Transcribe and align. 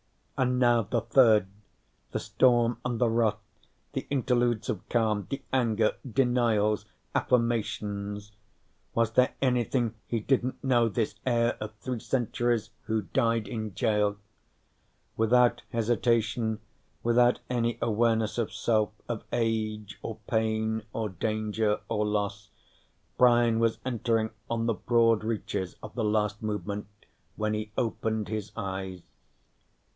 And 0.35 0.57
now 0.57 0.81
the 0.81 1.01
third, 1.01 1.45
the 2.11 2.19
storm 2.19 2.79
and 2.83 2.97
the 2.97 3.07
wrath, 3.07 3.37
the 3.93 4.07
interludes 4.09 4.67
of 4.67 4.89
calm, 4.89 5.27
the 5.29 5.43
anger, 5.53 5.91
denials, 6.11 6.85
affirmations. 7.13 8.31
Was 8.95 9.11
there 9.11 9.35
anything 9.43 9.93
he 10.07 10.19
didn't 10.19 10.63
know, 10.63 10.89
this 10.89 11.13
heir 11.23 11.55
of 11.61 11.75
three 11.75 11.99
centuries 11.99 12.71
who 12.85 13.03
died 13.03 13.47
in 13.47 13.75
jail? 13.75 14.17
Without 15.15 15.61
hesitation, 15.71 16.59
without 17.03 17.37
any 17.47 17.77
awareness 17.79 18.39
of 18.39 18.51
self, 18.51 18.89
of 19.07 19.23
age 19.31 19.99
or 20.01 20.17
pain 20.25 20.81
or 20.93 21.09
danger 21.09 21.81
or 21.87 22.07
loss, 22.07 22.49
Brian 23.19 23.59
was 23.59 23.77
entering 23.85 24.31
on 24.49 24.65
the 24.65 24.73
broad 24.73 25.23
reaches 25.23 25.75
of 25.83 25.93
the 25.93 26.03
last 26.03 26.41
movement 26.41 26.87
when 27.35 27.53
he 27.53 27.71
opened 27.77 28.29
his 28.29 28.51
eyes. 28.55 29.03